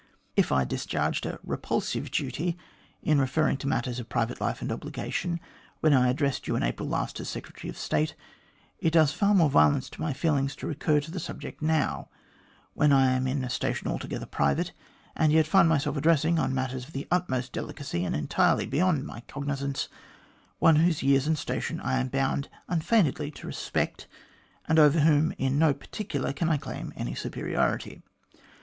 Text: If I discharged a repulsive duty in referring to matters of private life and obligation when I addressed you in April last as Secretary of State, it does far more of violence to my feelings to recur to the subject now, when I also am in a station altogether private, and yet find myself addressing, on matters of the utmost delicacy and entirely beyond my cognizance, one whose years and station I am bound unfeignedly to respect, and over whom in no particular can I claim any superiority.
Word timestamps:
If 0.35 0.51
I 0.51 0.63
discharged 0.65 1.27
a 1.27 1.37
repulsive 1.43 2.09
duty 2.09 2.57
in 3.03 3.21
referring 3.21 3.57
to 3.57 3.67
matters 3.67 3.99
of 3.99 4.09
private 4.09 4.41
life 4.41 4.59
and 4.63 4.71
obligation 4.71 5.39
when 5.81 5.93
I 5.93 6.09
addressed 6.09 6.47
you 6.47 6.55
in 6.55 6.63
April 6.63 6.89
last 6.89 7.19
as 7.19 7.29
Secretary 7.29 7.69
of 7.69 7.77
State, 7.77 8.15
it 8.79 8.89
does 8.93 9.13
far 9.13 9.35
more 9.35 9.45
of 9.45 9.51
violence 9.51 9.91
to 9.91 10.01
my 10.01 10.11
feelings 10.11 10.55
to 10.55 10.65
recur 10.65 10.99
to 11.01 11.11
the 11.11 11.19
subject 11.19 11.61
now, 11.61 12.09
when 12.73 12.91
I 12.91 13.09
also 13.09 13.17
am 13.17 13.27
in 13.27 13.43
a 13.43 13.49
station 13.51 13.87
altogether 13.89 14.25
private, 14.25 14.71
and 15.15 15.31
yet 15.31 15.45
find 15.45 15.69
myself 15.69 15.95
addressing, 15.95 16.39
on 16.39 16.51
matters 16.55 16.87
of 16.87 16.93
the 16.93 17.07
utmost 17.11 17.53
delicacy 17.53 18.03
and 18.03 18.15
entirely 18.15 18.65
beyond 18.65 19.05
my 19.05 19.19
cognizance, 19.27 19.87
one 20.57 20.77
whose 20.77 21.03
years 21.03 21.27
and 21.27 21.37
station 21.37 21.79
I 21.79 21.99
am 21.99 22.07
bound 22.07 22.49
unfeignedly 22.67 23.29
to 23.35 23.45
respect, 23.45 24.07
and 24.67 24.79
over 24.79 25.01
whom 25.01 25.31
in 25.33 25.59
no 25.59 25.75
particular 25.75 26.33
can 26.33 26.49
I 26.49 26.57
claim 26.57 26.91
any 26.95 27.13
superiority. 27.13 28.01